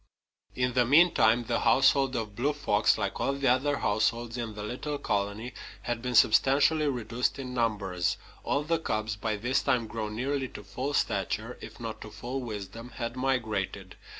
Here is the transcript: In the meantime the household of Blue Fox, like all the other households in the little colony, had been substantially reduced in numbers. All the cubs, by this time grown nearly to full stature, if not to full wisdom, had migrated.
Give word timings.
In 0.55 0.73
the 0.73 0.83
meantime 0.83 1.43
the 1.43 1.59
household 1.59 2.15
of 2.15 2.35
Blue 2.35 2.53
Fox, 2.53 2.97
like 2.97 3.21
all 3.21 3.33
the 3.33 3.47
other 3.49 3.77
households 3.77 4.35
in 4.35 4.55
the 4.55 4.63
little 4.63 4.97
colony, 4.97 5.53
had 5.83 6.01
been 6.01 6.15
substantially 6.15 6.87
reduced 6.87 7.37
in 7.37 7.53
numbers. 7.53 8.17
All 8.43 8.63
the 8.63 8.79
cubs, 8.79 9.15
by 9.15 9.35
this 9.35 9.61
time 9.61 9.85
grown 9.85 10.15
nearly 10.15 10.47
to 10.47 10.63
full 10.63 10.95
stature, 10.95 11.59
if 11.61 11.79
not 11.79 12.01
to 12.01 12.09
full 12.09 12.41
wisdom, 12.41 12.89
had 12.95 13.15
migrated. 13.15 13.95